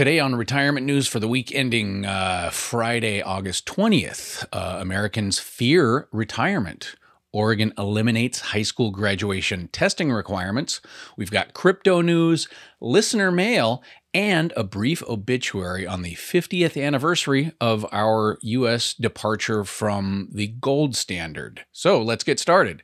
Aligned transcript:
Today 0.00 0.18
on 0.18 0.34
retirement 0.34 0.86
news 0.86 1.06
for 1.06 1.20
the 1.20 1.28
week 1.28 1.54
ending 1.54 2.06
uh, 2.06 2.48
Friday, 2.50 3.20
August 3.20 3.66
20th, 3.66 4.46
uh, 4.50 4.78
Americans 4.80 5.38
fear 5.38 6.08
retirement. 6.10 6.94
Oregon 7.34 7.74
eliminates 7.76 8.40
high 8.40 8.62
school 8.62 8.92
graduation 8.92 9.68
testing 9.72 10.10
requirements. 10.10 10.80
We've 11.18 11.30
got 11.30 11.52
crypto 11.52 12.00
news, 12.00 12.48
listener 12.80 13.30
mail, 13.30 13.82
and 14.14 14.54
a 14.56 14.64
brief 14.64 15.02
obituary 15.06 15.86
on 15.86 16.00
the 16.00 16.14
50th 16.14 16.82
anniversary 16.82 17.52
of 17.60 17.84
our 17.92 18.38
U.S. 18.40 18.94
departure 18.94 19.64
from 19.64 20.30
the 20.32 20.46
gold 20.46 20.96
standard. 20.96 21.66
So 21.72 22.00
let's 22.00 22.24
get 22.24 22.40
started. 22.40 22.82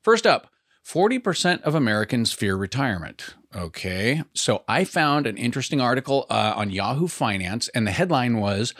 First 0.00 0.26
up, 0.26 0.48
40% 0.82 1.60
of 1.60 1.74
Americans 1.74 2.32
fear 2.32 2.56
retirement. 2.56 3.34
Okay, 3.56 4.22
so 4.34 4.64
I 4.66 4.82
found 4.84 5.28
an 5.28 5.36
interesting 5.36 5.80
article 5.80 6.26
uh, 6.28 6.54
on 6.56 6.70
Yahoo 6.70 7.06
Finance, 7.06 7.68
and 7.68 7.86
the 7.86 7.92
headline 7.92 8.38
was 8.38 8.74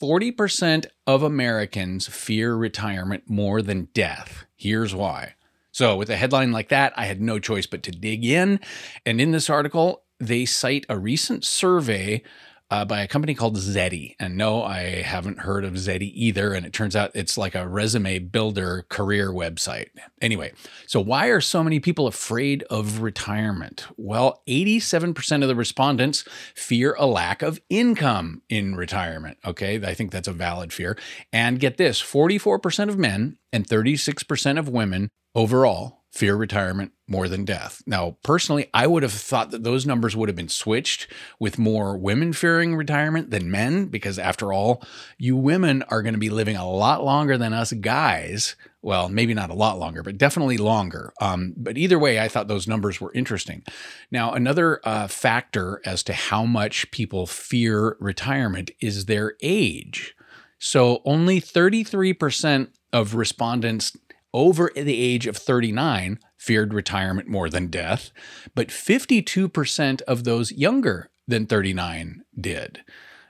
40% 0.00 0.86
of 1.04 1.24
Americans 1.24 2.06
fear 2.06 2.54
retirement 2.54 3.24
more 3.26 3.60
than 3.60 3.88
death. 3.92 4.44
Here's 4.54 4.94
why. 4.94 5.34
So, 5.72 5.96
with 5.96 6.10
a 6.10 6.16
headline 6.16 6.52
like 6.52 6.68
that, 6.68 6.92
I 6.96 7.06
had 7.06 7.20
no 7.20 7.40
choice 7.40 7.66
but 7.66 7.82
to 7.84 7.90
dig 7.90 8.24
in. 8.24 8.60
And 9.04 9.20
in 9.20 9.32
this 9.32 9.50
article, 9.50 10.04
they 10.20 10.44
cite 10.44 10.86
a 10.88 10.96
recent 10.98 11.44
survey 11.44 12.22
uh, 12.70 12.84
by 12.84 13.02
a 13.02 13.08
company 13.08 13.34
called 13.34 13.56
Zety. 13.56 14.14
And 14.20 14.36
no, 14.36 14.62
I 14.62 15.02
haven't 15.02 15.40
heard 15.40 15.64
of 15.64 15.74
Zety 15.74 16.12
either. 16.14 16.52
And 16.52 16.64
it 16.64 16.72
turns 16.72 16.94
out 16.94 17.10
it's 17.14 17.36
like 17.36 17.54
a 17.54 17.66
resume 17.66 18.18
builder 18.20 18.86
career 18.88 19.30
website. 19.30 19.88
Anyway, 20.20 20.52
so 20.86 21.00
why 21.00 21.26
are 21.26 21.40
so 21.40 21.64
many 21.64 21.80
people 21.80 22.06
afraid 22.06 22.62
of 22.64 23.00
retirement? 23.00 23.86
Well, 23.96 24.42
87% 24.48 25.42
of 25.42 25.48
the 25.48 25.56
respondents 25.56 26.24
fear 26.54 26.94
a 26.98 27.06
lack 27.06 27.42
of 27.42 27.60
income 27.68 28.42
in 28.48 28.76
retirement. 28.76 29.38
Okay, 29.44 29.84
I 29.84 29.94
think 29.94 30.12
that's 30.12 30.28
a 30.28 30.32
valid 30.32 30.72
fear. 30.72 30.96
And 31.32 31.58
get 31.58 31.76
this 31.76 32.00
44% 32.00 32.88
of 32.88 32.98
men 32.98 33.38
and 33.52 33.66
36% 33.66 34.58
of 34.58 34.68
women 34.68 35.08
overall 35.34 35.99
fear 36.10 36.34
retirement 36.34 36.92
more 37.06 37.28
than 37.28 37.44
death. 37.44 37.82
Now, 37.86 38.16
personally, 38.22 38.68
I 38.74 38.86
would 38.86 39.02
have 39.02 39.12
thought 39.12 39.50
that 39.50 39.64
those 39.64 39.86
numbers 39.86 40.16
would 40.16 40.28
have 40.28 40.36
been 40.36 40.48
switched 40.48 41.06
with 41.38 41.58
more 41.58 41.96
women 41.96 42.32
fearing 42.32 42.74
retirement 42.74 43.30
than 43.30 43.50
men, 43.50 43.86
because 43.86 44.18
after 44.18 44.52
all, 44.52 44.82
you 45.18 45.36
women 45.36 45.82
are 45.84 46.02
going 46.02 46.14
to 46.14 46.20
be 46.20 46.30
living 46.30 46.56
a 46.56 46.68
lot 46.68 47.04
longer 47.04 47.38
than 47.38 47.52
us 47.52 47.72
guys. 47.72 48.56
Well, 48.82 49.08
maybe 49.08 49.34
not 49.34 49.50
a 49.50 49.54
lot 49.54 49.78
longer, 49.78 50.02
but 50.02 50.18
definitely 50.18 50.56
longer. 50.56 51.12
Um, 51.20 51.54
but 51.56 51.76
either 51.76 51.98
way, 51.98 52.18
I 52.18 52.28
thought 52.28 52.48
those 52.48 52.68
numbers 52.68 53.00
were 53.00 53.12
interesting. 53.12 53.62
Now, 54.10 54.32
another 54.32 54.80
uh, 54.84 55.06
factor 55.06 55.80
as 55.84 56.02
to 56.04 56.12
how 56.12 56.44
much 56.44 56.90
people 56.90 57.26
fear 57.26 57.96
retirement 58.00 58.70
is 58.80 59.04
their 59.04 59.34
age. 59.42 60.14
So 60.58 61.02
only 61.04 61.40
33% 61.40 62.68
of 62.92 63.14
respondents 63.14 63.96
over 64.32 64.70
the 64.74 65.00
age 65.00 65.26
of 65.26 65.36
39 65.36 66.18
feared 66.36 66.72
retirement 66.72 67.28
more 67.28 67.50
than 67.50 67.66
death, 67.66 68.10
but 68.54 68.68
52% 68.68 70.02
of 70.02 70.24
those 70.24 70.52
younger 70.52 71.10
than 71.26 71.46
39 71.46 72.22
did. 72.38 72.82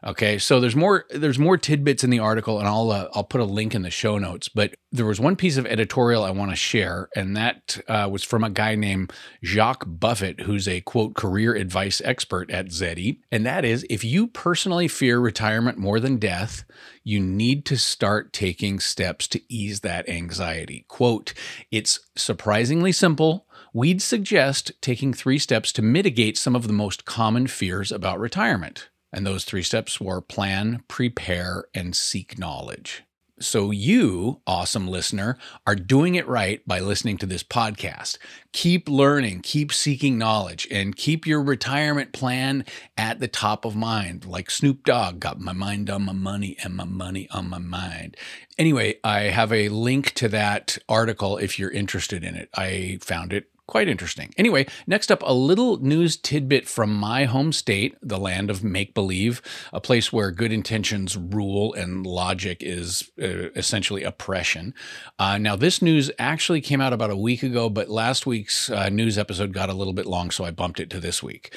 Okay, 0.03 0.39
so 0.39 0.61
there's 0.61 0.77
more 0.77 1.05
there's 1.11 1.39
more 1.39 1.59
tidbits 1.59 2.03
in 2.03 2.11
the 2.11 2.21
article, 2.21 2.59
and 2.59 2.67
I'll 2.67 2.91
uh, 2.91 3.09
I'll 3.15 3.25
put 3.25 3.43
a 3.43 3.45
link 3.45 3.75
in 3.75 3.83
the 3.83 3.91
show 3.91 4.17
notes. 4.17 4.49
But 4.49 4.75
there 4.91 5.05
was 5.05 5.21
one 5.21 5.37
piece 5.37 5.59
of 5.59 5.67
editorial 5.67 6.25
I 6.25 6.31
want 6.31 6.51
to 6.53 6.57
share, 6.57 7.09
and 7.15 7.37
that 7.37 7.79
uh, 7.87 8.09
was 8.11 8.25
from 8.25 8.43
a 8.43 8.51
guy 8.51 8.77
named 8.77 9.13
Jacques 9.45 9.85
Buffett, 9.87 10.41
who's 10.41 10.67
a 10.67 10.81
quote 10.81 11.15
career 11.15 11.55
advice 11.55 12.01
expert 12.03 12.51
at 12.51 12.69
Zety, 12.69 13.19
and 13.31 13.45
that 13.45 13.65
is 13.65 13.87
if 13.91 14.03
you 14.03 14.27
personally 14.27 14.89
fear 14.89 15.19
retirement 15.19 15.77
more 15.77 16.01
than 16.01 16.17
death, 16.17 16.65
you 17.05 17.21
need 17.21 17.67
to 17.67 17.77
start 17.77 18.33
taking 18.33 18.81
steps 18.81 19.29
to 19.29 19.41
ease 19.53 19.81
that 19.81 20.09
anxiety. 20.09 20.87
Quote, 20.89 21.35
it's 21.71 22.01
surprisingly 22.17 22.93
simple. 22.93 23.47
We'd 23.73 24.03
suggest 24.03 24.73
taking 24.81 25.13
three 25.13 25.39
steps 25.39 25.73
to 25.73 25.83
mitigate 25.83 26.37
some 26.37 26.57
of 26.57 26.67
the 26.67 26.73
most 26.73 27.05
common 27.05 27.47
fears 27.47 27.93
about 27.93 28.19
retirement. 28.19 28.90
And 29.13 29.27
those 29.27 29.45
three 29.45 29.63
steps 29.63 30.01
were 30.01 30.21
plan, 30.21 30.83
prepare, 30.89 31.65
and 31.75 31.97
seek 31.97 32.39
knowledge. 32.39 33.03
So, 33.43 33.71
you, 33.71 34.43
awesome 34.47 34.87
listener, 34.87 35.39
are 35.67 35.75
doing 35.75 36.15
it 36.15 36.29
right 36.29 36.61
by 36.69 36.79
listening 36.81 37.17
to 37.19 37.27
this 37.27 37.43
podcast. 37.43 38.19
Keep 38.53 38.87
learning, 38.87 39.41
keep 39.41 39.73
seeking 39.73 40.19
knowledge, 40.19 40.69
and 40.71 40.95
keep 40.95 41.27
your 41.27 41.43
retirement 41.43 42.13
plan 42.13 42.67
at 42.99 43.19
the 43.19 43.29
top 43.29 43.65
of 43.65 43.75
mind. 43.75 44.27
Like 44.27 44.51
Snoop 44.51 44.85
Dogg 44.85 45.21
got 45.21 45.41
my 45.41 45.55
mind 45.55 45.89
on 45.89 46.05
my 46.05 46.13
money 46.13 46.55
and 46.63 46.77
my 46.77 46.85
money 46.85 47.29
on 47.31 47.49
my 47.49 47.59
mind. 47.59 48.15
Anyway, 48.59 48.97
I 49.03 49.21
have 49.23 49.55
a 49.55 49.71
link 49.71 50.13
to 50.15 50.29
that 50.29 50.77
article 50.87 51.39
if 51.39 51.59
you're 51.59 51.71
interested 51.71 52.23
in 52.23 52.35
it. 52.35 52.51
I 52.55 52.99
found 53.01 53.33
it 53.33 53.49
quite 53.71 53.89
interesting. 53.89 54.35
Anyway, 54.37 54.67
next 54.87 55.11
up, 55.11 55.23
a 55.25 55.33
little 55.33 55.79
news 55.79 56.17
tidbit 56.17 56.69
from 56.69 56.93
my 56.93 57.25
home 57.25 57.53
state, 57.53 57.97
the 58.03 58.19
land 58.19 58.51
of 58.51 58.63
make 58.63 58.93
believe, 58.93 59.41
a 59.73 59.81
place 59.81 60.13
where 60.13 60.31
good 60.31 60.53
intentions 60.53 61.17
rule 61.17 61.73
and 61.75 62.07
logic 62.07 62.59
is 62.61 63.11
uh, 63.23 63.49
essentially 63.57 64.03
oppression. 64.03 64.75
Uh, 65.19 65.39
now, 65.39 65.57
this 65.57 65.81
news 65.81 66.11
actually 66.19 66.61
came 66.61 66.81
out 66.81 66.93
about 66.93 67.11
a 67.11 67.17
week 67.17 67.43
ago, 67.43 67.71
but 67.71 67.89
last 67.89 68.27
week's 68.27 68.69
uh, 68.69 68.89
news 68.89 69.17
episode 69.17 69.53
got 69.53 69.71
a 69.71 69.75
little 69.75 69.95
bit 69.95 70.07
long, 70.07 70.31
so 70.31 70.45
I 70.45 70.51
bumped 70.51 70.81
it 70.81 70.91
to 70.91 71.01
this 71.01 71.23
week. 71.23 71.57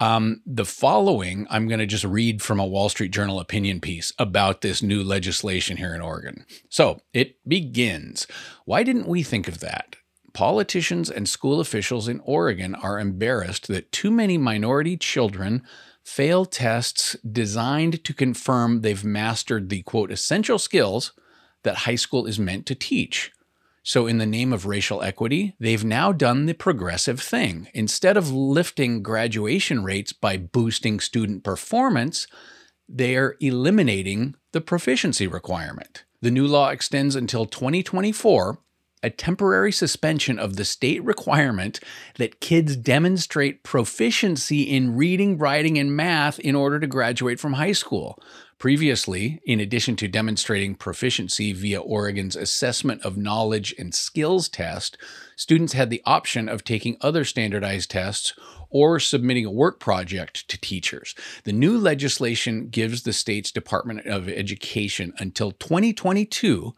Um, 0.00 0.40
the 0.46 0.64
following, 0.64 1.46
I'm 1.50 1.68
going 1.68 1.78
to 1.78 1.86
just 1.86 2.04
read 2.04 2.40
from 2.40 2.58
a 2.58 2.66
Wall 2.66 2.88
Street 2.88 3.12
Journal 3.12 3.38
opinion 3.38 3.80
piece 3.80 4.14
about 4.18 4.62
this 4.62 4.82
new 4.82 5.04
legislation 5.04 5.76
here 5.76 5.94
in 5.94 6.00
Oregon. 6.00 6.46
So 6.70 7.02
it 7.12 7.36
begins. 7.46 8.26
Why 8.64 8.82
didn't 8.82 9.06
we 9.06 9.22
think 9.22 9.46
of 9.46 9.60
that? 9.60 9.96
Politicians 10.32 11.10
and 11.10 11.28
school 11.28 11.60
officials 11.60 12.08
in 12.08 12.20
Oregon 12.20 12.74
are 12.74 12.98
embarrassed 12.98 13.68
that 13.68 13.92
too 13.92 14.10
many 14.10 14.38
minority 14.38 14.96
children 14.96 15.62
fail 16.04 16.44
tests 16.44 17.16
designed 17.30 18.04
to 18.04 18.14
confirm 18.14 18.80
they've 18.80 19.04
mastered 19.04 19.68
the 19.68 19.82
quote 19.82 20.10
essential 20.10 20.58
skills 20.58 21.12
that 21.62 21.78
high 21.78 21.96
school 21.96 22.26
is 22.26 22.38
meant 22.38 22.66
to 22.66 22.74
teach. 22.74 23.32
So, 23.82 24.06
in 24.06 24.18
the 24.18 24.26
name 24.26 24.52
of 24.52 24.66
racial 24.66 25.02
equity, 25.02 25.54
they've 25.58 25.84
now 25.84 26.12
done 26.12 26.46
the 26.46 26.52
progressive 26.54 27.20
thing. 27.20 27.68
Instead 27.72 28.16
of 28.16 28.30
lifting 28.30 29.02
graduation 29.02 29.82
rates 29.82 30.12
by 30.12 30.36
boosting 30.36 31.00
student 31.00 31.44
performance, 31.44 32.26
they 32.88 33.16
are 33.16 33.36
eliminating 33.40 34.34
the 34.52 34.60
proficiency 34.60 35.26
requirement. 35.26 36.04
The 36.20 36.30
new 36.30 36.46
law 36.46 36.68
extends 36.68 37.16
until 37.16 37.46
2024 37.46 38.58
a 39.02 39.10
temporary 39.10 39.72
suspension 39.72 40.38
of 40.38 40.56
the 40.56 40.64
state 40.64 41.02
requirement 41.04 41.80
that 42.18 42.40
kids 42.40 42.76
demonstrate 42.76 43.62
proficiency 43.62 44.62
in 44.62 44.96
reading, 44.96 45.38
writing, 45.38 45.78
and 45.78 45.96
math 45.96 46.38
in 46.38 46.54
order 46.54 46.78
to 46.78 46.86
graduate 46.86 47.40
from 47.40 47.54
high 47.54 47.72
school. 47.72 48.18
Previously, 48.58 49.40
in 49.46 49.58
addition 49.58 49.96
to 49.96 50.06
demonstrating 50.06 50.74
proficiency 50.74 51.54
via 51.54 51.80
Oregon's 51.80 52.36
Assessment 52.36 53.00
of 53.00 53.16
Knowledge 53.16 53.74
and 53.78 53.94
Skills 53.94 54.50
test, 54.50 54.98
students 55.34 55.72
had 55.72 55.88
the 55.88 56.02
option 56.04 56.46
of 56.46 56.62
taking 56.62 56.98
other 57.00 57.24
standardized 57.24 57.90
tests 57.90 58.34
or 58.68 59.00
submitting 59.00 59.46
a 59.46 59.50
work 59.50 59.80
project 59.80 60.46
to 60.48 60.60
teachers. 60.60 61.14
The 61.44 61.52
new 61.52 61.78
legislation 61.78 62.68
gives 62.68 63.02
the 63.02 63.14
state's 63.14 63.50
Department 63.50 64.06
of 64.06 64.28
Education 64.28 65.14
until 65.18 65.52
2022 65.52 66.74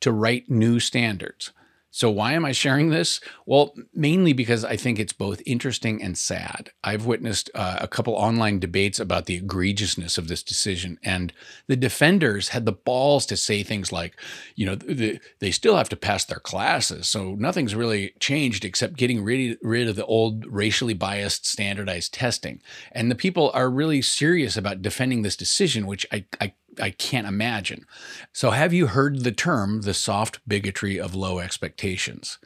to 0.00 0.12
write 0.12 0.48
new 0.48 0.80
standards. 0.80 1.52
So, 1.98 2.12
why 2.12 2.34
am 2.34 2.44
I 2.44 2.52
sharing 2.52 2.90
this? 2.90 3.20
Well, 3.44 3.74
mainly 3.92 4.32
because 4.32 4.64
I 4.64 4.76
think 4.76 5.00
it's 5.00 5.12
both 5.12 5.42
interesting 5.44 6.00
and 6.00 6.16
sad. 6.16 6.70
I've 6.84 7.06
witnessed 7.06 7.50
uh, 7.56 7.78
a 7.80 7.88
couple 7.88 8.14
online 8.14 8.60
debates 8.60 9.00
about 9.00 9.26
the 9.26 9.40
egregiousness 9.40 10.16
of 10.16 10.28
this 10.28 10.44
decision, 10.44 11.00
and 11.02 11.32
the 11.66 11.74
defenders 11.74 12.50
had 12.50 12.66
the 12.66 12.72
balls 12.72 13.26
to 13.26 13.36
say 13.36 13.64
things 13.64 13.90
like, 13.90 14.14
you 14.54 14.64
know, 14.64 14.76
the, 14.76 15.18
they 15.40 15.50
still 15.50 15.76
have 15.76 15.88
to 15.88 15.96
pass 15.96 16.24
their 16.24 16.38
classes, 16.38 17.08
so 17.08 17.34
nothing's 17.34 17.74
really 17.74 18.14
changed 18.20 18.64
except 18.64 18.96
getting 18.96 19.24
rid, 19.24 19.58
rid 19.60 19.88
of 19.88 19.96
the 19.96 20.06
old 20.06 20.46
racially 20.46 20.94
biased 20.94 21.46
standardized 21.46 22.14
testing. 22.14 22.62
And 22.92 23.10
the 23.10 23.16
people 23.16 23.50
are 23.54 23.68
really 23.68 24.02
serious 24.02 24.56
about 24.56 24.82
defending 24.82 25.22
this 25.22 25.34
decision, 25.34 25.84
which 25.84 26.06
I, 26.12 26.26
I 26.40 26.52
I 26.80 26.90
can't 26.90 27.26
imagine. 27.26 27.86
So, 28.32 28.50
have 28.50 28.72
you 28.72 28.88
heard 28.88 29.24
the 29.24 29.32
term 29.32 29.82
the 29.82 29.94
soft 29.94 30.40
bigotry 30.46 30.98
of 30.98 31.14
low 31.14 31.38
expectations? 31.38 32.38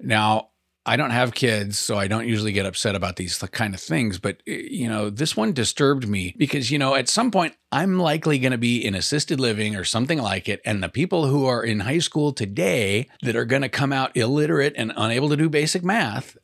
Now, 0.00 0.50
I 0.86 0.96
don't 0.96 1.10
have 1.10 1.34
kids, 1.34 1.78
so 1.78 1.96
I 1.96 2.08
don't 2.08 2.28
usually 2.28 2.52
get 2.52 2.66
upset 2.66 2.94
about 2.94 3.16
these 3.16 3.38
kind 3.38 3.72
of 3.72 3.80
things. 3.80 4.18
But, 4.18 4.42
eh, 4.46 4.64
you 4.70 4.88
know, 4.88 5.08
this 5.08 5.34
one 5.34 5.54
disturbed 5.54 6.06
me 6.06 6.34
because, 6.36 6.70
you 6.70 6.78
know, 6.78 6.94
at 6.94 7.08
some 7.08 7.30
point 7.30 7.54
I'm 7.72 7.98
likely 7.98 8.38
going 8.38 8.52
to 8.52 8.58
be 8.58 8.84
in 8.84 8.94
assisted 8.94 9.40
living 9.40 9.76
or 9.76 9.84
something 9.84 10.18
like 10.20 10.48
it. 10.48 10.60
And 10.64 10.82
the 10.82 10.90
people 10.90 11.26
who 11.26 11.46
are 11.46 11.64
in 11.64 11.80
high 11.80 12.00
school 12.00 12.32
today 12.32 13.08
that 13.22 13.34
are 13.34 13.46
going 13.46 13.62
to 13.62 13.70
come 13.70 13.92
out 13.92 14.14
illiterate 14.16 14.74
and 14.76 14.92
unable 14.94 15.30
to 15.30 15.36
do 15.36 15.48
basic 15.48 15.82
math 15.82 16.36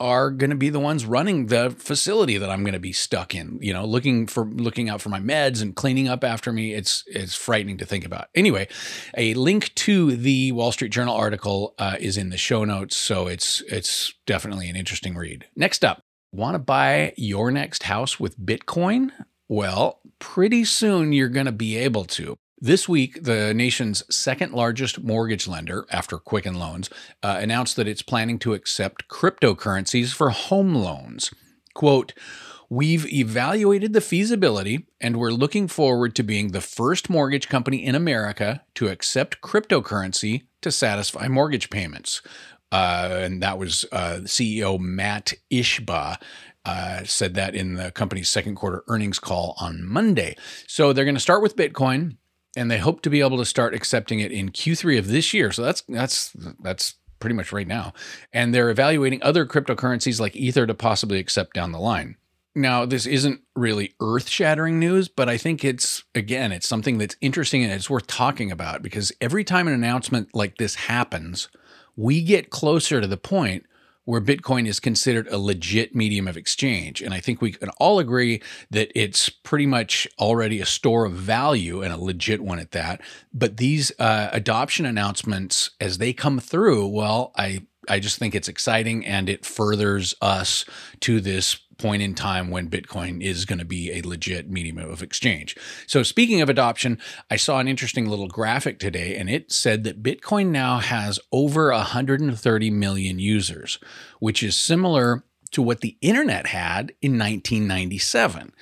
are 0.00 0.30
going 0.30 0.50
to 0.50 0.56
be 0.56 0.70
the 0.70 0.80
ones 0.80 1.04
running 1.04 1.46
the 1.46 1.70
facility 1.70 2.38
that 2.38 2.50
I'm 2.50 2.62
going 2.62 2.74
to 2.74 2.78
be 2.78 2.92
stuck 2.92 3.34
in, 3.34 3.58
you 3.60 3.72
know, 3.72 3.84
looking 3.84 4.26
for 4.26 4.44
looking 4.44 4.88
out 4.88 5.00
for 5.00 5.08
my 5.08 5.20
meds 5.20 5.60
and 5.60 5.74
cleaning 5.74 6.08
up 6.08 6.22
after 6.22 6.52
me. 6.52 6.74
It's 6.74 7.04
it's 7.06 7.34
frightening 7.34 7.78
to 7.78 7.86
think 7.86 8.04
about. 8.04 8.28
Anyway, 8.34 8.68
a 9.16 9.34
link 9.34 9.74
to 9.76 10.16
the 10.16 10.52
Wall 10.52 10.72
Street 10.72 10.92
Journal 10.92 11.14
article 11.14 11.74
uh, 11.78 11.96
is 11.98 12.16
in 12.16 12.30
the 12.30 12.36
show 12.36 12.64
notes, 12.64 12.96
so 12.96 13.26
it's 13.26 13.62
it's 13.62 14.14
definitely 14.26 14.68
an 14.68 14.76
interesting 14.76 15.16
read. 15.16 15.46
Next 15.56 15.84
up, 15.84 16.02
want 16.32 16.54
to 16.54 16.60
buy 16.60 17.12
your 17.16 17.50
next 17.50 17.84
house 17.84 18.20
with 18.20 18.38
Bitcoin? 18.38 19.10
Well, 19.48 20.00
pretty 20.18 20.64
soon 20.64 21.12
you're 21.12 21.28
going 21.28 21.46
to 21.46 21.52
be 21.52 21.76
able 21.76 22.04
to. 22.04 22.38
This 22.60 22.88
week, 22.88 23.22
the 23.22 23.54
nation's 23.54 24.02
second 24.14 24.52
largest 24.52 25.04
mortgage 25.04 25.46
lender, 25.46 25.86
after 25.92 26.18
Quicken 26.18 26.54
Loans, 26.54 26.90
uh, 27.22 27.38
announced 27.40 27.76
that 27.76 27.86
it's 27.86 28.02
planning 28.02 28.36
to 28.40 28.52
accept 28.52 29.06
cryptocurrencies 29.06 30.12
for 30.12 30.30
home 30.30 30.74
loans. 30.74 31.32
Quote, 31.74 32.14
We've 32.68 33.06
evaluated 33.06 33.92
the 33.92 34.00
feasibility 34.00 34.88
and 35.00 35.16
we're 35.16 35.30
looking 35.30 35.68
forward 35.68 36.14
to 36.16 36.22
being 36.22 36.48
the 36.48 36.60
first 36.60 37.08
mortgage 37.08 37.48
company 37.48 37.82
in 37.82 37.94
America 37.94 38.62
to 38.74 38.88
accept 38.88 39.40
cryptocurrency 39.40 40.42
to 40.60 40.72
satisfy 40.72 41.28
mortgage 41.28 41.70
payments. 41.70 42.20
Uh, 42.70 43.20
and 43.22 43.42
that 43.42 43.58
was 43.58 43.86
uh, 43.92 44.18
CEO 44.24 44.78
Matt 44.78 45.32
Ishbia 45.50 46.20
uh, 46.66 47.04
said 47.04 47.34
that 47.34 47.54
in 47.54 47.74
the 47.74 47.90
company's 47.92 48.28
second 48.28 48.56
quarter 48.56 48.84
earnings 48.88 49.18
call 49.18 49.54
on 49.58 49.82
Monday. 49.82 50.36
So 50.66 50.92
they're 50.92 51.06
going 51.06 51.14
to 51.14 51.20
start 51.20 51.40
with 51.40 51.56
Bitcoin 51.56 52.16
and 52.58 52.70
they 52.70 52.78
hope 52.78 53.02
to 53.02 53.10
be 53.10 53.20
able 53.20 53.38
to 53.38 53.44
start 53.44 53.72
accepting 53.72 54.18
it 54.18 54.32
in 54.32 54.50
Q3 54.50 54.98
of 54.98 55.06
this 55.06 55.32
year. 55.32 55.52
So 55.52 55.62
that's 55.62 55.82
that's 55.88 56.32
that's 56.60 56.94
pretty 57.20 57.34
much 57.34 57.52
right 57.52 57.66
now. 57.66 57.92
And 58.32 58.52
they're 58.52 58.70
evaluating 58.70 59.22
other 59.22 59.46
cryptocurrencies 59.46 60.20
like 60.20 60.34
Ether 60.34 60.66
to 60.66 60.74
possibly 60.74 61.18
accept 61.18 61.54
down 61.54 61.72
the 61.72 61.78
line. 61.78 62.16
Now, 62.54 62.84
this 62.84 63.06
isn't 63.06 63.42
really 63.54 63.94
earth-shattering 64.00 64.80
news, 64.80 65.08
but 65.08 65.28
I 65.28 65.36
think 65.36 65.64
it's 65.64 66.02
again, 66.16 66.50
it's 66.50 66.68
something 66.68 66.98
that's 66.98 67.16
interesting 67.20 67.62
and 67.62 67.72
it's 67.72 67.88
worth 67.88 68.08
talking 68.08 68.50
about 68.50 68.82
because 68.82 69.12
every 69.20 69.44
time 69.44 69.68
an 69.68 69.74
announcement 69.74 70.34
like 70.34 70.56
this 70.58 70.74
happens, 70.74 71.48
we 71.94 72.22
get 72.22 72.50
closer 72.50 73.00
to 73.00 73.06
the 73.06 73.16
point 73.16 73.66
where 74.08 74.22
Bitcoin 74.22 74.66
is 74.66 74.80
considered 74.80 75.28
a 75.28 75.36
legit 75.36 75.94
medium 75.94 76.26
of 76.26 76.34
exchange. 76.34 77.02
And 77.02 77.12
I 77.12 77.20
think 77.20 77.42
we 77.42 77.52
can 77.52 77.68
all 77.76 77.98
agree 77.98 78.40
that 78.70 78.90
it's 78.98 79.28
pretty 79.28 79.66
much 79.66 80.08
already 80.18 80.62
a 80.62 80.64
store 80.64 81.04
of 81.04 81.12
value 81.12 81.82
and 81.82 81.92
a 81.92 81.98
legit 81.98 82.40
one 82.40 82.58
at 82.58 82.70
that. 82.70 83.02
But 83.34 83.58
these 83.58 83.92
uh, 83.98 84.30
adoption 84.32 84.86
announcements, 84.86 85.72
as 85.78 85.98
they 85.98 86.14
come 86.14 86.40
through, 86.40 86.86
well, 86.86 87.32
I 87.36 87.66
I 87.86 88.00
just 88.00 88.18
think 88.18 88.34
it's 88.34 88.48
exciting 88.48 89.04
and 89.04 89.28
it 89.28 89.44
furthers 89.44 90.14
us 90.22 90.64
to 91.00 91.20
this 91.20 91.58
point 91.78 92.02
in 92.02 92.14
time 92.14 92.50
when 92.50 92.68
Bitcoin 92.68 93.22
is 93.22 93.44
going 93.44 93.58
to 93.58 93.64
be 93.64 93.92
a 93.92 94.02
legit 94.02 94.50
medium 94.50 94.78
of 94.78 95.02
exchange. 95.02 95.56
So, 95.86 96.02
speaking 96.02 96.40
of 96.40 96.48
adoption, 96.48 96.98
I 97.30 97.36
saw 97.36 97.60
an 97.60 97.68
interesting 97.68 98.06
little 98.08 98.28
graphic 98.28 98.78
today, 98.78 99.16
and 99.16 99.30
it 99.30 99.52
said 99.52 99.84
that 99.84 100.02
Bitcoin 100.02 100.48
now 100.48 100.78
has 100.78 101.20
over 101.32 101.70
130 101.70 102.70
million 102.70 103.18
users, 103.18 103.78
which 104.18 104.42
is 104.42 104.56
similar 104.56 105.24
to 105.50 105.62
what 105.62 105.80
the 105.80 105.96
internet 106.00 106.46
had 106.46 106.92
in 107.00 107.12
1997. 107.12 108.52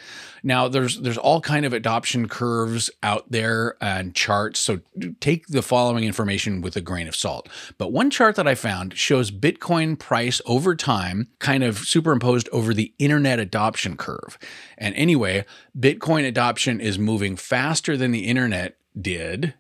Now 0.43 0.69
there's 0.69 1.01
there's 1.01 1.19
all 1.19 1.41
kind 1.41 1.67
of 1.67 1.73
adoption 1.73 2.29
curves 2.29 2.91
out 3.03 3.31
there 3.31 3.77
and 3.81 4.15
charts, 4.15 4.61
so 4.61 4.81
take 5.21 5.49
the 5.49 5.63
following 5.63 6.05
information 6.05 6.61
with 6.61 6.77
a 6.77 6.81
grain 6.81 7.09
of 7.09 7.17
salt. 7.17 7.49
But 7.79 7.93
one 7.93 8.11
chart 8.11 8.37
that 8.37 8.47
I 8.47 8.55
found 8.55 8.97
shows 8.97 9.31
Bitcoin 9.31 9.99
price 9.99 10.41
over 10.47 10.77
time 10.77 11.29
kind 11.41 11.65
of 11.65 11.79
superimposed 11.79 12.49
over 12.53 12.73
the 12.73 12.95
internet 12.99 13.41
adoption 13.41 13.97
curve. 13.97 14.39
And 14.79 14.95
anyway, 14.95 15.45
Bitcoin 15.79 16.27
adoption 16.27 16.81
is 16.81 16.99
moving 16.99 17.37
faster 17.37 17.97
than 17.97 18.13
the 18.13 18.27
internet 18.27 18.77
did 19.01 19.55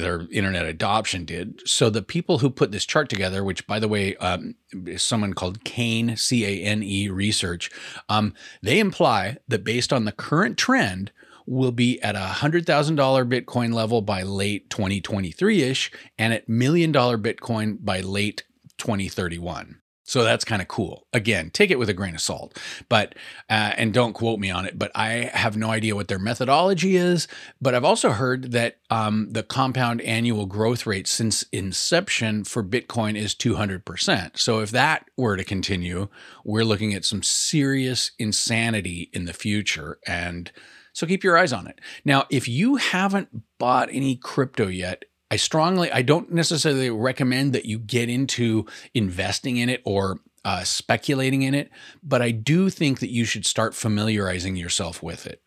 their 0.00 0.26
internet 0.30 0.66
adoption 0.66 1.24
did. 1.24 1.60
So 1.66 1.90
the 1.90 2.02
people 2.02 2.38
who 2.38 2.50
put 2.50 2.72
this 2.72 2.84
chart 2.84 3.08
together, 3.08 3.44
which 3.44 3.66
by 3.66 3.78
the 3.78 3.88
way 3.88 4.16
um, 4.16 4.54
is 4.86 5.02
someone 5.02 5.34
called 5.34 5.64
Cane 5.64 6.16
C 6.16 6.44
A 6.44 6.64
N 6.64 6.82
E 6.82 7.08
Research, 7.08 7.70
um, 8.08 8.34
they 8.62 8.78
imply 8.78 9.38
that 9.48 9.64
based 9.64 9.92
on 9.92 10.04
the 10.04 10.12
current 10.12 10.58
trend, 10.58 11.12
will 11.46 11.72
be 11.72 12.00
at 12.00 12.16
a 12.16 12.20
hundred 12.20 12.66
thousand 12.66 12.96
dollar 12.96 13.24
Bitcoin 13.24 13.74
level 13.74 14.00
by 14.00 14.22
late 14.22 14.70
2023 14.70 15.62
ish, 15.62 15.92
and 16.18 16.32
at 16.32 16.48
million 16.48 16.92
dollar 16.92 17.18
Bitcoin 17.18 17.76
by 17.84 18.00
late 18.00 18.44
2031. 18.78 19.80
So 20.14 20.22
that's 20.22 20.44
kind 20.44 20.62
of 20.62 20.68
cool. 20.68 21.08
Again, 21.12 21.50
take 21.50 21.72
it 21.72 21.78
with 21.80 21.88
a 21.88 21.92
grain 21.92 22.14
of 22.14 22.20
salt, 22.20 22.56
but 22.88 23.16
uh, 23.50 23.72
and 23.76 23.92
don't 23.92 24.12
quote 24.12 24.38
me 24.38 24.48
on 24.48 24.64
it. 24.64 24.78
But 24.78 24.92
I 24.94 25.28
have 25.34 25.56
no 25.56 25.70
idea 25.70 25.96
what 25.96 26.06
their 26.06 26.20
methodology 26.20 26.94
is. 26.94 27.26
But 27.60 27.74
I've 27.74 27.84
also 27.84 28.10
heard 28.10 28.52
that 28.52 28.76
um, 28.90 29.32
the 29.32 29.42
compound 29.42 30.00
annual 30.02 30.46
growth 30.46 30.86
rate 30.86 31.08
since 31.08 31.42
inception 31.50 32.44
for 32.44 32.62
Bitcoin 32.62 33.16
is 33.16 33.34
two 33.34 33.56
hundred 33.56 33.84
percent. 33.84 34.38
So 34.38 34.60
if 34.60 34.70
that 34.70 35.10
were 35.16 35.36
to 35.36 35.42
continue, 35.42 36.06
we're 36.44 36.62
looking 36.62 36.94
at 36.94 37.04
some 37.04 37.24
serious 37.24 38.12
insanity 38.16 39.10
in 39.12 39.24
the 39.24 39.32
future, 39.32 39.98
and 40.06 40.52
so 40.92 41.08
keep 41.08 41.24
your 41.24 41.36
eyes 41.36 41.52
on 41.52 41.66
it. 41.66 41.80
Now, 42.04 42.26
if 42.30 42.46
you 42.46 42.76
haven't 42.76 43.42
bought 43.58 43.88
any 43.90 44.14
crypto 44.14 44.68
yet, 44.68 45.06
I 45.34 45.36
strongly, 45.36 45.90
I 45.90 46.02
don't 46.02 46.30
necessarily 46.32 46.90
recommend 46.90 47.54
that 47.54 47.64
you 47.64 47.80
get 47.80 48.08
into 48.08 48.66
investing 48.94 49.56
in 49.56 49.68
it 49.68 49.82
or 49.84 50.20
uh, 50.44 50.62
speculating 50.62 51.42
in 51.42 51.54
it, 51.54 51.70
but 52.04 52.22
I 52.22 52.30
do 52.30 52.70
think 52.70 53.00
that 53.00 53.10
you 53.10 53.24
should 53.24 53.44
start 53.44 53.74
familiarizing 53.74 54.54
yourself 54.54 55.02
with 55.02 55.26
it. 55.26 55.42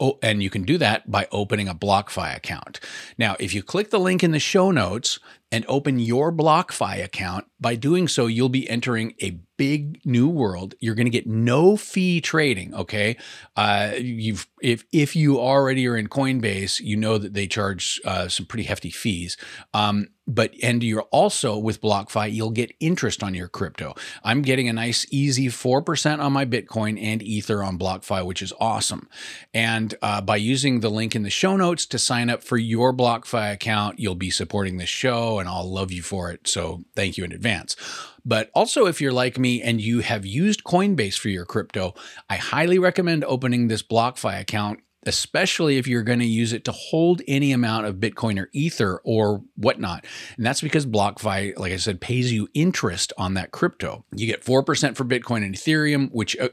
Oh, 0.00 0.18
and 0.24 0.42
you 0.42 0.50
can 0.50 0.64
do 0.64 0.76
that 0.78 1.08
by 1.08 1.28
opening 1.30 1.68
a 1.68 1.74
BlockFi 1.74 2.34
account. 2.34 2.80
Now, 3.16 3.36
if 3.38 3.54
you 3.54 3.62
click 3.62 3.90
the 3.90 4.00
link 4.00 4.24
in 4.24 4.32
the 4.32 4.40
show 4.40 4.72
notes 4.72 5.20
and 5.52 5.64
open 5.68 6.00
your 6.00 6.32
BlockFi 6.32 7.04
account, 7.04 7.44
by 7.60 7.76
doing 7.76 8.08
so, 8.08 8.26
you'll 8.26 8.48
be 8.48 8.68
entering 8.68 9.14
a 9.22 9.38
big 9.56 10.00
new 10.04 10.28
world. 10.28 10.74
You're 10.80 10.94
going 10.94 11.06
to 11.06 11.10
get 11.10 11.26
no 11.26 11.76
fee 11.76 12.20
trading. 12.20 12.74
Okay, 12.74 13.16
uh, 13.56 13.92
you've 13.98 14.46
if 14.60 14.84
if 14.92 15.14
you 15.16 15.38
already 15.38 15.86
are 15.86 15.96
in 15.96 16.08
Coinbase, 16.08 16.80
you 16.80 16.96
know 16.96 17.18
that 17.18 17.34
they 17.34 17.46
charge 17.46 18.00
uh, 18.04 18.28
some 18.28 18.46
pretty 18.46 18.64
hefty 18.64 18.90
fees. 18.90 19.36
Um, 19.74 20.08
but 20.26 20.52
and 20.62 20.82
you're 20.84 21.02
also 21.10 21.58
with 21.58 21.80
BlockFi, 21.80 22.32
you'll 22.32 22.50
get 22.50 22.72
interest 22.78 23.22
on 23.22 23.34
your 23.34 23.48
crypto. 23.48 23.94
I'm 24.22 24.42
getting 24.42 24.68
a 24.68 24.72
nice 24.72 25.04
easy 25.10 25.48
four 25.48 25.82
percent 25.82 26.20
on 26.20 26.32
my 26.32 26.44
Bitcoin 26.44 27.00
and 27.02 27.22
Ether 27.22 27.62
on 27.62 27.78
BlockFi, 27.78 28.24
which 28.24 28.40
is 28.40 28.52
awesome. 28.60 29.08
And 29.52 29.94
uh, 30.00 30.20
by 30.20 30.36
using 30.36 30.80
the 30.80 30.90
link 30.90 31.16
in 31.16 31.24
the 31.24 31.30
show 31.30 31.56
notes 31.56 31.86
to 31.86 31.98
sign 31.98 32.30
up 32.30 32.44
for 32.44 32.56
your 32.56 32.92
BlockFi 32.94 33.52
account, 33.52 33.98
you'll 33.98 34.14
be 34.14 34.30
supporting 34.30 34.76
the 34.76 34.86
show, 34.86 35.38
and 35.38 35.48
I'll 35.48 35.70
love 35.70 35.90
you 35.90 36.02
for 36.02 36.30
it. 36.30 36.46
So 36.46 36.84
thank 36.94 37.18
you 37.18 37.24
in 37.24 37.32
advance. 37.32 37.76
But 38.24 38.50
also, 38.54 38.86
if 38.86 39.00
you're 39.00 39.12
like 39.12 39.38
me 39.38 39.62
and 39.62 39.80
you 39.80 40.00
have 40.00 40.24
used 40.24 40.64
Coinbase 40.64 41.18
for 41.18 41.28
your 41.28 41.44
crypto, 41.44 41.94
I 42.28 42.36
highly 42.36 42.78
recommend 42.78 43.24
opening 43.24 43.68
this 43.68 43.82
BlockFi 43.82 44.40
account 44.40 44.80
especially 45.04 45.78
if 45.78 45.86
you're 45.86 46.02
going 46.02 46.18
to 46.20 46.24
use 46.24 46.52
it 46.52 46.64
to 46.64 46.72
hold 46.72 47.22
any 47.26 47.52
amount 47.52 47.86
of 47.86 47.96
Bitcoin 47.96 48.38
or 48.38 48.48
Ether 48.52 49.00
or 49.04 49.42
whatnot. 49.56 50.04
And 50.36 50.46
that's 50.46 50.60
because 50.60 50.86
BlockFi, 50.86 51.58
like 51.58 51.72
I 51.72 51.76
said, 51.76 52.00
pays 52.00 52.32
you 52.32 52.48
interest 52.54 53.12
on 53.18 53.34
that 53.34 53.50
crypto. 53.50 54.04
You 54.14 54.26
get 54.26 54.44
4% 54.44 54.96
for 54.96 55.04
Bitcoin 55.04 55.44
and 55.44 55.54
Ethereum, 55.54 56.10
which, 56.12 56.36
uh, 56.38 56.50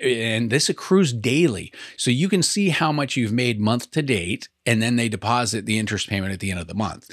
and 0.00 0.50
this 0.50 0.68
accrues 0.68 1.12
daily. 1.12 1.72
So 1.96 2.10
you 2.10 2.28
can 2.28 2.42
see 2.42 2.68
how 2.68 2.92
much 2.92 3.16
you've 3.16 3.32
made 3.32 3.60
month 3.60 3.90
to 3.92 4.02
date, 4.02 4.48
and 4.64 4.80
then 4.80 4.96
they 4.96 5.08
deposit 5.08 5.66
the 5.66 5.78
interest 5.78 6.08
payment 6.08 6.32
at 6.32 6.40
the 6.40 6.50
end 6.50 6.60
of 6.60 6.66
the 6.66 6.74
month. 6.74 7.10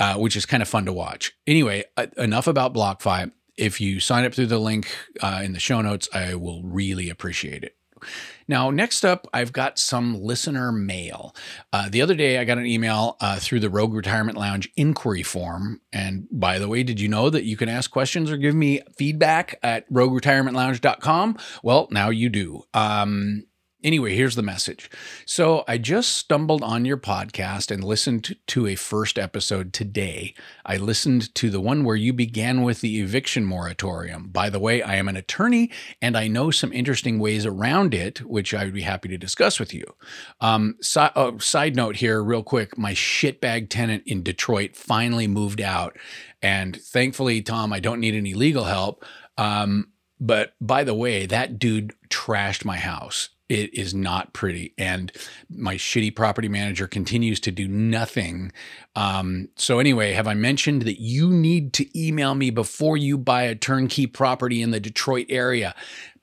Uh, 0.00 0.14
which 0.14 0.36
is 0.36 0.46
kind 0.46 0.62
of 0.62 0.68
fun 0.68 0.84
to 0.84 0.92
watch. 0.92 1.32
Anyway, 1.44 1.82
uh, 1.96 2.06
enough 2.18 2.46
about 2.46 2.72
BlockFi. 2.72 3.32
If 3.58 3.80
you 3.80 4.00
sign 4.00 4.24
up 4.24 4.34
through 4.34 4.46
the 4.46 4.58
link 4.58 4.88
uh, 5.20 5.40
in 5.44 5.52
the 5.52 5.60
show 5.60 5.80
notes, 5.80 6.08
I 6.14 6.34
will 6.34 6.62
really 6.62 7.10
appreciate 7.10 7.64
it. 7.64 7.74
Now, 8.46 8.70
next 8.70 9.04
up, 9.04 9.26
I've 9.34 9.52
got 9.52 9.78
some 9.78 10.22
listener 10.22 10.72
mail. 10.72 11.34
Uh, 11.72 11.88
the 11.90 12.00
other 12.00 12.14
day, 12.14 12.38
I 12.38 12.44
got 12.44 12.56
an 12.56 12.64
email 12.64 13.16
uh, 13.20 13.38
through 13.38 13.60
the 13.60 13.68
Rogue 13.68 13.92
Retirement 13.92 14.38
Lounge 14.38 14.70
inquiry 14.76 15.22
form. 15.22 15.80
And 15.92 16.26
by 16.30 16.58
the 16.58 16.68
way, 16.68 16.82
did 16.82 17.00
you 17.00 17.08
know 17.08 17.28
that 17.28 17.44
you 17.44 17.56
can 17.56 17.68
ask 17.68 17.90
questions 17.90 18.30
or 18.30 18.36
give 18.36 18.54
me 18.54 18.80
feedback 18.96 19.58
at 19.62 19.90
rogueretirementlounge.com? 19.92 21.36
Well, 21.62 21.88
now 21.90 22.08
you 22.08 22.28
do. 22.28 22.62
Um, 22.72 23.47
Anyway, 23.84 24.16
here's 24.16 24.34
the 24.34 24.42
message. 24.42 24.90
So, 25.24 25.62
I 25.68 25.78
just 25.78 26.16
stumbled 26.16 26.64
on 26.64 26.84
your 26.84 26.96
podcast 26.96 27.70
and 27.70 27.84
listened 27.84 28.34
to 28.48 28.66
a 28.66 28.74
first 28.74 29.20
episode 29.20 29.72
today. 29.72 30.34
I 30.66 30.78
listened 30.78 31.32
to 31.36 31.48
the 31.48 31.60
one 31.60 31.84
where 31.84 31.94
you 31.94 32.12
began 32.12 32.62
with 32.62 32.80
the 32.80 33.00
eviction 33.00 33.44
moratorium. 33.44 34.30
By 34.30 34.50
the 34.50 34.58
way, 34.58 34.82
I 34.82 34.96
am 34.96 35.06
an 35.06 35.16
attorney 35.16 35.70
and 36.02 36.16
I 36.16 36.26
know 36.26 36.50
some 36.50 36.72
interesting 36.72 37.20
ways 37.20 37.46
around 37.46 37.94
it, 37.94 38.20
which 38.22 38.52
I 38.52 38.64
would 38.64 38.74
be 38.74 38.82
happy 38.82 39.08
to 39.10 39.16
discuss 39.18 39.60
with 39.60 39.72
you. 39.72 39.84
Um, 40.40 40.76
si- 40.80 40.98
uh, 41.14 41.38
side 41.38 41.76
note 41.76 41.96
here, 41.96 42.20
real 42.20 42.42
quick 42.42 42.76
my 42.76 42.94
shitbag 42.94 43.68
tenant 43.68 44.02
in 44.06 44.24
Detroit 44.24 44.74
finally 44.74 45.28
moved 45.28 45.60
out. 45.60 45.96
And 46.42 46.74
thankfully, 46.82 47.42
Tom, 47.42 47.72
I 47.72 47.78
don't 47.78 48.00
need 48.00 48.16
any 48.16 48.34
legal 48.34 48.64
help. 48.64 49.04
Um, 49.36 49.92
But 50.20 50.54
by 50.60 50.82
the 50.82 50.94
way, 50.94 51.26
that 51.26 51.60
dude 51.60 51.94
trashed 52.10 52.64
my 52.64 52.76
house. 52.78 53.28
It 53.48 53.72
is 53.74 53.94
not 53.94 54.32
pretty. 54.32 54.74
And 54.76 55.10
my 55.48 55.76
shitty 55.76 56.14
property 56.14 56.48
manager 56.48 56.86
continues 56.86 57.40
to 57.40 57.50
do 57.50 57.66
nothing. 57.66 58.52
Um, 58.94 59.48
so, 59.56 59.78
anyway, 59.78 60.12
have 60.12 60.26
I 60.26 60.34
mentioned 60.34 60.82
that 60.82 61.00
you 61.00 61.30
need 61.30 61.72
to 61.74 61.98
email 61.98 62.34
me 62.34 62.50
before 62.50 62.96
you 62.96 63.16
buy 63.16 63.42
a 63.42 63.54
turnkey 63.54 64.06
property 64.06 64.60
in 64.60 64.70
the 64.70 64.80
Detroit 64.80 65.26
area? 65.28 65.74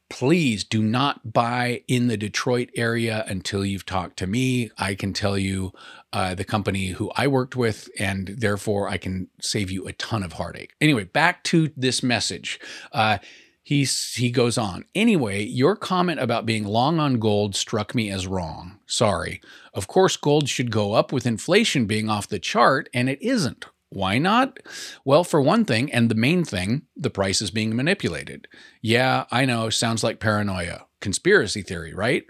please 0.10 0.63
do 0.63 0.84
not 0.84 1.34
buy 1.34 1.82
in 1.88 2.08
the 2.08 2.17
Detroit 2.17 2.70
area 2.75 3.25
until 3.27 3.65
you've 3.65 3.86
talked 3.86 4.17
to 4.17 4.27
me. 4.27 4.70
I 4.77 4.96
can 4.96 5.13
tell 5.13 5.38
you 5.38 5.74
uh, 6.13 6.36
the 6.36 6.44
company 6.44 6.88
who 6.88 7.12
I 7.15 7.27
worked 7.27 7.55
with, 7.55 7.89
and 8.00 8.27
therefore 8.27 8.88
I 8.88 8.98
can 8.98 9.29
save 9.41 9.72
you 9.72 9.88
a 9.88 9.94
ton 9.94 10.24
of 10.24 10.34
heartache. 10.34 10.74
Anyway, 10.79 11.05
back 11.05 11.44
to 11.46 11.72
this 11.75 12.03
message. 12.03 12.60
Uh, 12.91 13.17
He's, 13.66 14.14
he 14.14 14.30
goes 14.30 14.60
on. 14.60 14.86
Anyway, 14.94 15.44
your 15.44 15.76
comment 15.76 16.20
about 16.20 16.46
being 16.46 16.66
long 16.66 17.00
on 17.00 17.18
gold 17.18 17.56
struck 17.56 17.96
me 17.96 18.12
as 18.12 18.28
wrong. 18.28 18.78
Sorry. 18.86 19.42
Of 19.74 19.88
course, 19.88 20.18
gold 20.18 20.48
should 20.48 20.70
go 20.70 20.94
up 20.94 21.12
with 21.12 21.26
inflation 21.26 21.88
being 21.88 22.08
off 22.08 22.28
the 22.28 22.38
chart, 22.38 22.88
and 22.94 23.10
it 23.10 23.20
isn't. 23.24 23.66
Why 23.90 24.20
not? 24.20 24.60
Well, 25.04 25.24
for 25.24 25.42
one 25.42 25.66
thing, 25.66 25.92
and 25.92 26.10
the 26.10 26.16
main 26.16 26.46
thing, 26.46 26.84
the 26.96 27.10
price 27.10 27.42
is 27.42 27.50
being 27.50 27.76
manipulated. 27.76 28.48
Yeah, 28.84 29.26
I 29.32 29.46
know, 29.46 29.72
sounds 29.72 30.04
like 30.04 30.20
paranoia. 30.20 30.86
Conspiracy 31.02 31.64
theory, 31.64 31.96
right? 31.96 32.24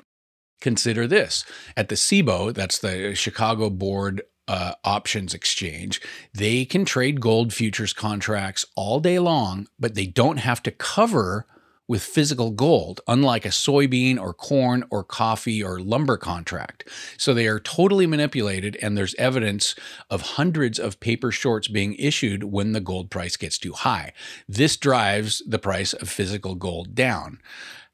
Consider 0.61 1.05
this. 1.05 1.43
At 1.75 1.89
the 1.89 1.95
CBOE, 1.95 2.53
that's 2.53 2.79
the 2.79 3.13
Chicago 3.13 3.69
Board 3.69 4.21
uh, 4.47 4.73
options 4.83 5.33
exchange, 5.33 6.01
they 6.33 6.65
can 6.65 6.85
trade 6.85 7.21
gold 7.21 7.53
futures 7.53 7.93
contracts 7.93 8.65
all 8.75 8.99
day 8.99 9.19
long, 9.19 9.67
but 9.79 9.95
they 9.95 10.05
don't 10.05 10.37
have 10.37 10.61
to 10.63 10.71
cover 10.71 11.45
with 11.87 12.01
physical 12.01 12.51
gold, 12.51 12.99
unlike 13.07 13.45
a 13.45 13.49
soybean 13.49 14.19
or 14.19 14.33
corn 14.33 14.83
or 14.89 15.03
coffee 15.03 15.63
or 15.63 15.79
lumber 15.79 16.17
contract. 16.17 16.87
So 17.17 17.33
they 17.33 17.47
are 17.47 17.59
totally 17.59 18.07
manipulated, 18.07 18.77
and 18.81 18.97
there's 18.97 19.15
evidence 19.15 19.75
of 20.09 20.21
hundreds 20.21 20.79
of 20.79 20.99
paper 20.99 21.31
shorts 21.31 21.67
being 21.67 21.93
issued 21.95 22.45
when 22.45 22.71
the 22.71 22.79
gold 22.79 23.11
price 23.11 23.37
gets 23.37 23.57
too 23.57 23.73
high. 23.73 24.13
This 24.47 24.77
drives 24.77 25.43
the 25.47 25.59
price 25.59 25.93
of 25.93 26.09
physical 26.09 26.55
gold 26.55 26.95
down. 26.95 27.39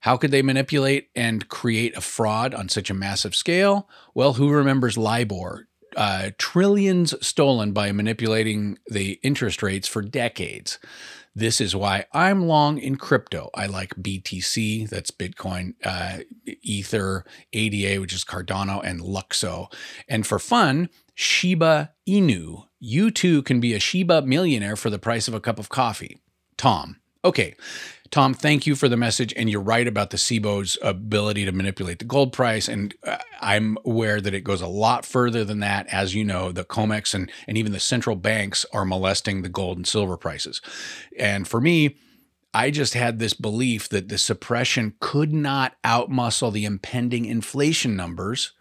How 0.01 0.17
could 0.17 0.31
they 0.31 0.41
manipulate 0.41 1.10
and 1.15 1.48
create 1.48 1.96
a 1.96 2.01
fraud 2.01 2.55
on 2.55 2.70
such 2.70 2.89
a 2.89 2.96
massive 2.96 3.36
scale? 3.36 3.88
Well, 4.15 4.34
who 4.34 4.50
remembers 4.50 4.98
LIBOR? 4.98 5.67
Uh, 5.96 6.32
trillions 6.38 7.14
stolen 7.26 7.74
by 7.74 7.92
manipulating 7.92 8.78
the 8.88 9.20
interest 9.24 9.62
rates 9.62 9.88
for 9.88 10.02
decades. 10.02 10.80
This 11.34 11.62
is 11.62 11.76
why 11.76 12.06
I'm 12.12 12.46
long 12.48 12.78
in 12.78 12.98
crypto. 12.98 13.50
I 13.56 13.66
like 13.66 13.96
BTC, 13.96 14.90
that's 14.90 15.12
Bitcoin, 15.12 15.76
uh, 15.84 16.20
Ether, 16.62 17.26
ADA, 17.54 18.02
which 18.02 18.14
is 18.14 18.26
Cardano, 18.26 18.82
and 18.84 19.00
Lukso. 19.00 19.72
And 20.10 20.28
for 20.28 20.40
fun, 20.40 20.90
Shiba 21.16 21.94
Inu. 22.08 22.66
You 22.80 23.12
too 23.12 23.44
can 23.44 23.60
be 23.62 23.74
a 23.74 23.80
Shiba 23.80 24.24
millionaire 24.24 24.76
for 24.76 24.90
the 24.90 25.00
price 25.00 25.28
of 25.28 25.34
a 25.34 25.40
cup 25.40 25.58
of 25.58 25.70
coffee. 25.70 26.18
Tom. 26.58 26.98
Okay, 27.24 27.56
Tom, 28.12 28.34
thank 28.34 28.68
you 28.68 28.75
for 28.75 28.89
the 28.89 28.98
message. 28.98 29.34
And 29.38 29.50
you're 29.50 29.62
right 29.62 29.88
about 29.88 30.10
the 30.10 30.18
CBOE's 30.18 30.77
ability 30.82 31.46
to 31.46 31.53
manipulate 31.53 32.00
the 32.00 32.06
gold 32.06 32.34
price. 32.34 32.68
And 32.68 32.94
uh, 33.08 33.18
I'm 33.39 33.77
aware 33.86 34.20
that 34.20 34.34
it 34.34 34.44
goes 34.44 34.62
a 34.62 34.68
lot 34.68 35.06
further 35.06 35.46
than 35.46 35.62
that. 35.62 35.88
As 35.88 36.13
you 36.13 36.25
know, 36.25 36.51
the 36.51 36.65
COMEX 36.65 37.13
and, 37.13 37.32
and 37.48 37.58
even 37.58 37.72
the 37.72 37.80
central 37.80 38.18
banks 38.18 38.65
are 38.74 38.84
molesting 38.84 39.41
the 39.41 39.50
gold 39.50 39.77
and 39.77 39.88
silver 39.88 40.18
prices. 40.18 40.62
And 41.18 41.48
for 41.48 41.62
me, 41.62 41.96
I 42.53 42.70
just 42.70 42.96
had 42.96 43.20
this 43.20 43.34
belief 43.34 43.88
that 43.89 44.10
the 44.10 44.18
suppression 44.18 44.96
could 45.00 45.32
not 45.32 45.82
outmuscle 45.86 46.51
the 46.51 46.65
impending 46.65 47.24
inflation 47.24 47.96
numbers. 47.96 48.51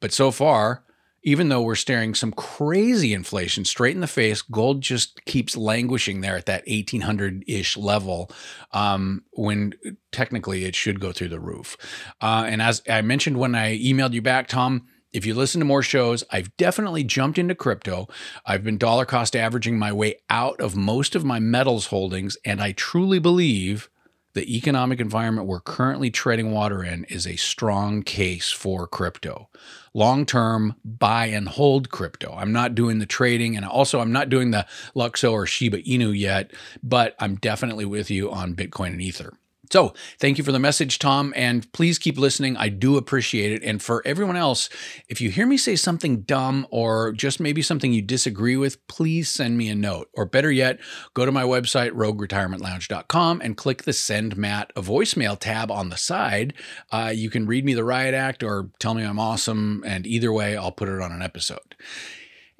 But 0.00 0.14
so 0.14 0.30
far, 0.30 0.84
even 1.26 1.48
though 1.48 1.60
we're 1.60 1.74
staring 1.74 2.14
some 2.14 2.30
crazy 2.30 3.12
inflation 3.12 3.64
straight 3.64 3.96
in 3.96 4.00
the 4.00 4.06
face, 4.06 4.42
gold 4.42 4.80
just 4.80 5.22
keeps 5.24 5.56
languishing 5.56 6.20
there 6.20 6.36
at 6.36 6.46
that 6.46 6.62
1800 6.68 7.42
ish 7.48 7.76
level 7.76 8.30
um, 8.70 9.24
when 9.32 9.74
technically 10.12 10.64
it 10.64 10.76
should 10.76 11.00
go 11.00 11.10
through 11.10 11.28
the 11.28 11.40
roof. 11.40 11.76
Uh, 12.20 12.44
and 12.46 12.62
as 12.62 12.80
I 12.88 13.02
mentioned 13.02 13.38
when 13.38 13.56
I 13.56 13.76
emailed 13.76 14.12
you 14.12 14.22
back, 14.22 14.46
Tom, 14.46 14.86
if 15.12 15.26
you 15.26 15.34
listen 15.34 15.58
to 15.58 15.64
more 15.64 15.82
shows, 15.82 16.22
I've 16.30 16.56
definitely 16.56 17.02
jumped 17.02 17.38
into 17.38 17.56
crypto. 17.56 18.06
I've 18.44 18.62
been 18.62 18.78
dollar 18.78 19.04
cost 19.04 19.34
averaging 19.34 19.80
my 19.80 19.92
way 19.92 20.20
out 20.30 20.60
of 20.60 20.76
most 20.76 21.16
of 21.16 21.24
my 21.24 21.40
metals 21.40 21.86
holdings, 21.86 22.36
and 22.44 22.62
I 22.62 22.70
truly 22.70 23.18
believe 23.18 23.90
the 24.36 24.54
economic 24.54 25.00
environment 25.00 25.46
we're 25.46 25.60
currently 25.60 26.10
treading 26.10 26.52
water 26.52 26.84
in 26.84 27.04
is 27.04 27.26
a 27.26 27.36
strong 27.36 28.02
case 28.02 28.50
for 28.52 28.86
crypto. 28.86 29.48
Long 29.94 30.26
term, 30.26 30.74
buy 30.84 31.26
and 31.26 31.48
hold 31.48 31.88
crypto. 31.88 32.34
I'm 32.36 32.52
not 32.52 32.74
doing 32.74 32.98
the 32.98 33.06
trading, 33.06 33.56
and 33.56 33.64
also 33.64 33.98
I'm 33.98 34.12
not 34.12 34.28
doing 34.28 34.50
the 34.50 34.66
Lukso 34.94 35.32
or 35.32 35.46
Shiba 35.46 35.82
Inu 35.84 36.16
yet, 36.16 36.52
but 36.82 37.16
I'm 37.18 37.36
definitely 37.36 37.86
with 37.86 38.10
you 38.10 38.30
on 38.30 38.54
Bitcoin 38.54 38.88
and 38.88 39.00
Ether. 39.00 39.32
So, 39.70 39.94
thank 40.18 40.38
you 40.38 40.44
for 40.44 40.52
the 40.52 40.58
message, 40.58 40.98
Tom, 40.98 41.32
and 41.36 41.70
please 41.72 41.98
keep 41.98 42.18
listening. 42.18 42.56
I 42.56 42.68
do 42.68 42.96
appreciate 42.96 43.52
it. 43.52 43.62
And 43.62 43.82
for 43.82 44.02
everyone 44.06 44.36
else, 44.36 44.68
if 45.08 45.20
you 45.20 45.30
hear 45.30 45.46
me 45.46 45.56
say 45.56 45.76
something 45.76 46.22
dumb 46.22 46.66
or 46.70 47.12
just 47.12 47.40
maybe 47.40 47.62
something 47.62 47.92
you 47.92 48.02
disagree 48.02 48.56
with, 48.56 48.86
please 48.86 49.28
send 49.28 49.58
me 49.58 49.68
a 49.68 49.74
note. 49.74 50.08
Or 50.14 50.24
better 50.24 50.50
yet, 50.50 50.78
go 51.14 51.26
to 51.26 51.32
my 51.32 51.42
website, 51.42 51.90
rogueretirementlounge.com, 51.92 53.40
and 53.40 53.56
click 53.56 53.82
the 53.82 53.92
Send 53.92 54.36
Matt 54.36 54.72
a 54.76 54.82
voicemail 54.82 55.38
tab 55.38 55.70
on 55.70 55.88
the 55.88 55.96
side. 55.96 56.54
Uh, 56.92 57.12
you 57.14 57.30
can 57.30 57.46
read 57.46 57.64
me 57.64 57.74
the 57.74 57.84
riot 57.84 58.14
act 58.14 58.42
or 58.42 58.70
tell 58.78 58.94
me 58.94 59.02
I'm 59.02 59.18
awesome. 59.18 59.82
And 59.86 60.06
either 60.06 60.32
way, 60.32 60.56
I'll 60.56 60.72
put 60.72 60.88
it 60.88 61.00
on 61.00 61.12
an 61.12 61.22
episode. 61.22 61.74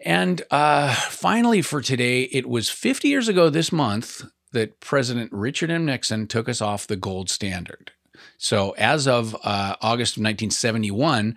And 0.05 0.43
uh, 0.51 0.95
finally, 0.95 1.63
for 1.63 1.81
today, 1.81 2.23
it 2.25 2.49
was 2.49 2.69
50 2.69 3.09
years 3.09 3.29
ago 3.29 3.49
this 3.49 3.73
month 3.73 4.25
that 4.57 4.81
President 4.81 5.31
Richard 5.33 5.71
M. 5.71 5.85
Nixon 5.85 6.27
took 6.27 6.49
us 6.49 6.63
off 6.63 6.87
the 6.87 6.97
gold 6.97 7.29
standard. 7.29 7.93
So, 8.39 8.71
as 8.73 9.07
of 9.07 9.35
uh, 9.45 9.77
August 9.83 10.17
of 10.17 10.23
1971, 10.23 11.37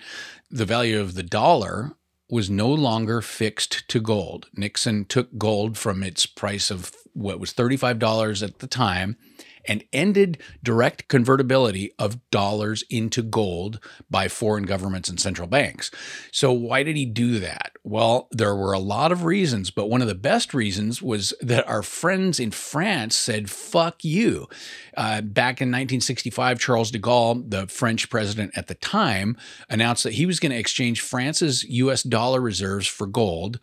the 0.50 0.66
value 0.66 1.02
of 1.02 1.16
the 1.16 1.24
dollar 1.24 1.92
was 2.30 2.50
no 2.50 2.70
longer 2.70 3.22
fixed 3.22 3.88
to 3.90 4.00
gold. 4.00 4.48
Nixon 4.56 5.04
took 5.04 5.38
gold 5.38 5.78
from 5.78 6.02
its 6.02 6.26
price 6.26 6.72
of 6.72 6.94
what 7.14 7.42
was 7.42 7.54
$35 7.54 8.42
at 8.42 8.60
the 8.60 8.68
time 8.68 9.18
and 9.66 9.84
ended 9.94 10.38
direct 10.64 11.08
convertibility 11.08 11.94
of 12.00 12.20
dollars 12.32 12.84
into 12.90 13.22
gold 13.22 13.80
by 14.10 14.28
foreign 14.28 14.64
governments 14.64 15.10
and 15.10 15.20
central 15.20 15.48
banks. 15.48 15.92
So, 16.32 16.52
why 16.52 16.84
did 16.84 16.96
he 16.96 17.06
do 17.06 17.40
that? 17.40 17.74
Well, 17.84 18.28
there 18.32 18.56
were 18.56 18.74
a 18.74 18.80
lot 18.80 19.12
of 19.12 19.24
reasons, 19.24 19.72
but 19.72 19.90
one 19.90 20.02
of 20.02 20.08
the 20.08 20.16
best 20.16 20.54
reasons 20.54 21.02
was 21.02 21.34
that 21.42 21.68
our 21.68 21.82
friends 21.82 22.40
in 22.40 22.52
France 22.52 23.16
said, 23.16 23.50
fuck 23.50 24.04
you. 24.04 24.48
Uh, 24.96 25.22
back 25.22 25.62
in 25.62 25.70
1965, 25.70 26.60
Charles 26.60 26.92
de 26.92 27.00
Gaulle, 27.00 27.50
the 27.50 27.68
French 27.68 28.10
president 28.10 28.52
at 28.56 28.68
the 28.68 28.76
time, 28.76 29.38
announced 29.70 30.04
that 30.04 30.14
he 30.14 30.26
was 30.26 30.40
going 30.40 30.52
to 30.52 30.58
exchange 30.58 31.02
France's 31.02 31.64
US 31.64 32.04
dollar 32.04 32.42
reserves 32.42 32.88
for 32.88 33.08
gold 33.08 33.60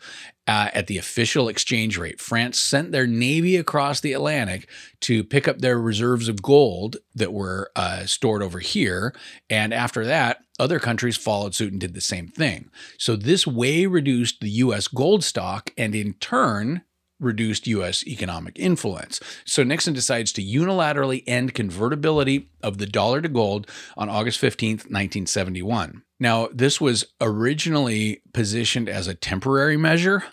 uh, 0.46 0.70
at 0.72 0.86
the 0.86 0.98
official 0.98 1.48
exchange 1.48 1.98
rate. 1.98 2.20
France 2.20 2.58
sent 2.58 2.92
their 2.92 3.06
navy 3.06 3.56
across 3.56 4.00
the 4.00 4.12
Atlantic 4.12 4.68
to 5.00 5.24
pick 5.24 5.48
up 5.48 5.58
their 5.58 5.78
reserves 5.78 6.28
of 6.28 6.42
gold 6.42 6.96
that 7.14 7.32
were 7.32 7.70
uh, 7.74 8.06
stored 8.06 8.42
over 8.42 8.60
here. 8.60 9.14
And 9.50 9.74
after 9.74 10.04
that, 10.06 10.38
other 10.58 10.78
countries 10.78 11.16
followed 11.16 11.54
suit 11.54 11.72
and 11.72 11.80
did 11.80 11.94
the 11.94 12.00
same 12.00 12.28
thing. 12.28 12.70
So 12.98 13.16
this 13.16 13.46
way 13.46 13.86
reduced 13.86 14.40
the 14.40 14.50
US 14.50 14.88
gold 14.88 15.24
stock 15.24 15.70
and 15.76 15.94
in 15.94 16.14
turn 16.14 16.82
reduced 17.18 17.66
U.S. 17.66 18.06
economic 18.06 18.58
influence. 18.58 19.20
So 19.44 19.62
Nixon 19.62 19.94
decides 19.94 20.32
to 20.32 20.42
unilaterally 20.42 21.22
end 21.26 21.54
convertibility 21.54 22.50
of 22.62 22.78
the 22.78 22.86
dollar 22.86 23.20
to 23.20 23.28
gold 23.28 23.70
on 23.96 24.08
August 24.08 24.40
15th, 24.40 24.90
1971. 24.90 26.02
Now, 26.18 26.48
this 26.52 26.80
was 26.80 27.06
originally 27.20 28.22
positioned 28.32 28.88
as 28.88 29.06
a 29.06 29.14
temporary 29.14 29.76
measure, 29.76 30.24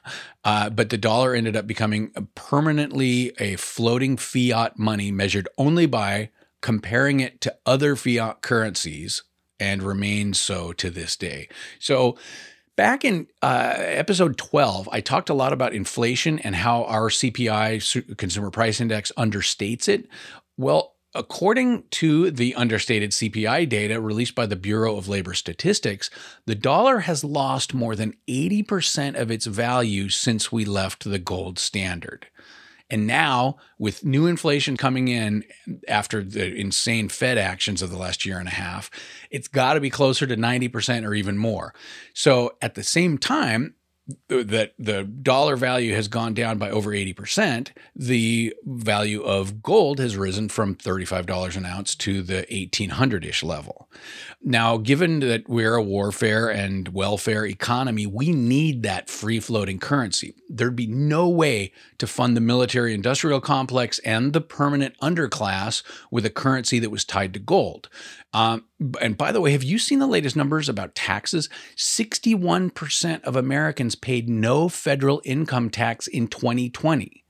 uh, 0.46 0.70
but 0.70 0.90
the 0.90 0.98
dollar 0.98 1.34
ended 1.34 1.56
up 1.56 1.68
becoming 1.68 2.12
permanently 2.36 3.34
a 3.38 3.58
floating 3.58 4.16
fiat 4.16 4.80
money 4.80 5.12
measured 5.12 5.50
only 5.58 5.86
by 5.86 6.30
comparing 6.62 7.20
it 7.20 7.42
to 7.42 7.56
other 7.66 7.96
fiat 7.98 8.42
currencies 8.42 9.24
and 9.60 9.84
remains 9.84 10.40
so 10.40 10.72
to 10.74 10.90
this 10.90 11.16
day. 11.16 11.50
So, 11.80 12.18
back 12.76 13.06
in 13.06 13.28
uh, 13.42 13.76
episode 13.78 14.38
12, 14.38 14.90
I 14.92 15.02
talked 15.02 15.30
a 15.30 15.34
lot 15.34 15.54
about 15.54 15.74
inflation 15.74 16.40
and 16.40 16.56
how 16.56 16.84
our 16.86 17.10
CPI, 17.10 18.18
Consumer 18.18 18.52
Price 18.52 18.82
Index, 18.82 19.12
understates 19.18 19.88
it. 19.88 20.08
Well, 20.58 20.94
According 21.16 21.84
to 21.92 22.32
the 22.32 22.56
understated 22.56 23.12
CPI 23.12 23.70
data 23.70 24.02
released 24.02 24.34
by 24.34 24.48
the 24.48 24.56
Bureau 24.56 24.98
of 24.98 25.08
Labor 25.08 25.36
Statistics, 25.36 26.10
the 26.48 26.56
dollar 26.56 27.00
has 27.02 27.24
lost 27.24 27.72
more 27.72 27.96
than 27.96 28.16
80% 28.28 29.16
of 29.16 29.30
its 29.30 29.46
value 29.46 30.10
since 30.10 30.52
we 30.52 30.66
left 30.66 31.04
the 31.04 31.20
gold 31.20 31.60
standard. 31.60 32.28
And 32.90 33.08
now, 33.08 33.58
with 33.80 34.06
new 34.06 34.28
inflation 34.28 34.78
coming 34.78 35.08
in 35.08 35.44
after 35.88 36.24
the 36.24 36.54
insane 36.54 37.10
Fed 37.10 37.38
actions 37.38 37.82
of 37.82 37.90
the 37.90 37.98
last 37.98 38.26
year 38.26 38.38
and 38.38 38.48
a 38.48 38.52
half, 38.52 38.92
it's 39.32 39.48
got 39.48 39.74
to 39.74 39.80
be 39.80 39.90
closer 39.90 40.28
to 40.28 40.36
90% 40.36 41.08
or 41.08 41.14
even 41.14 41.38
more. 41.38 41.74
So, 42.14 42.52
at 42.62 42.76
the 42.76 42.84
same 42.84 43.18
time, 43.18 43.76
that 44.28 44.74
the 44.78 45.04
dollar 45.04 45.56
value 45.56 45.94
has 45.94 46.08
gone 46.08 46.34
down 46.34 46.58
by 46.58 46.70
over 46.70 46.92
80%, 46.92 47.70
the 47.96 48.54
value 48.66 49.22
of 49.22 49.62
gold 49.62 50.00
has 50.00 50.18
risen 50.18 50.50
from 50.50 50.76
$35 50.76 51.56
an 51.56 51.66
ounce 51.66 51.96
to 51.96 52.22
the 52.22 52.46
1800 52.50 53.26
ish 53.26 53.44
level. 53.44 53.90
Now, 54.42 54.78
given 54.78 55.20
that 55.20 55.48
we're 55.48 55.76
a 55.76 55.84
warfare 55.84 56.50
and 56.50 56.90
welfare 56.90 57.46
economy, 57.46 58.06
we 58.06 58.32
need 58.32 58.84
that 58.84 59.10
free 59.10 59.40
floating 59.40 59.80
currency. 59.80 60.36
There'd 60.50 60.76
be 60.76 60.88
no 60.88 61.30
way 61.30 61.72
to 61.98 62.08
fund 62.08 62.36
the 62.36 62.42
military 62.42 62.94
industrial 62.94 63.40
complex 63.40 64.00
and 64.00 64.34
the 64.34 64.42
permanent 64.42 64.98
underclass 65.00 65.84
with 66.12 66.26
a 66.26 66.30
currency 66.30 66.80
that 66.80 66.90
was 66.90 67.06
tied 67.06 67.34
to 67.34 67.40
gold. 67.40 67.90
Um, 68.34 68.66
and 69.00 69.16
by 69.16 69.32
the 69.32 69.40
way, 69.40 69.52
have 69.52 69.64
you 69.64 69.78
seen 69.78 70.00
the 70.00 70.08
latest 70.08 70.36
numbers 70.36 70.68
about 70.68 70.96
taxes? 70.96 71.50
61% 71.78 73.22
of 73.24 73.36
Americans 73.36 73.96
paid 74.04 74.30
no 74.30 74.70
federal 74.70 75.22
income 75.24 75.72
tax 75.72 76.06
in 76.06 76.28
2020. 76.28 77.24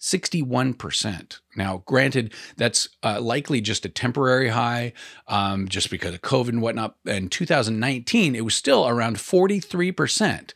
61%. 0.00 1.38
Now, 1.56 1.82
granted, 1.84 2.32
that's 2.56 2.88
uh, 3.04 3.20
likely 3.20 3.60
just 3.60 3.84
a 3.84 3.88
temporary 3.88 4.48
high 4.48 4.94
um, 5.28 5.68
just 5.68 5.90
because 5.90 6.14
of 6.14 6.22
COVID 6.22 6.48
and 6.48 6.62
whatnot. 6.62 6.96
In 7.04 7.28
2019, 7.28 8.34
it 8.34 8.44
was 8.44 8.54
still 8.54 8.88
around 8.88 9.16
43%. 9.16 10.52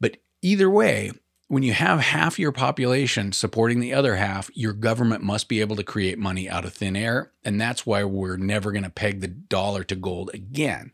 But 0.00 0.18
either 0.42 0.70
way, 0.70 1.10
when 1.48 1.62
you 1.62 1.72
have 1.72 2.00
half 2.00 2.38
your 2.38 2.52
population 2.52 3.32
supporting 3.32 3.80
the 3.80 3.92
other 3.92 4.16
half, 4.16 4.48
your 4.54 4.72
government 4.72 5.22
must 5.22 5.48
be 5.48 5.60
able 5.60 5.76
to 5.76 5.82
create 5.82 6.18
money 6.18 6.48
out 6.48 6.64
of 6.64 6.72
thin 6.72 6.96
air. 6.96 7.32
And 7.44 7.60
that's 7.60 7.84
why 7.84 8.04
we're 8.04 8.36
never 8.36 8.72
going 8.72 8.84
to 8.84 8.90
peg 8.90 9.20
the 9.20 9.28
dollar 9.28 9.84
to 9.84 9.96
gold 9.96 10.30
again. 10.32 10.92